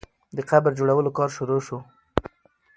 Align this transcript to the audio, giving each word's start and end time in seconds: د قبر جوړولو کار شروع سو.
د 0.35 0.37
قبر 0.49 0.71
جوړولو 0.79 1.09
کار 1.17 1.29
شروع 1.37 1.61
سو. 1.67 1.77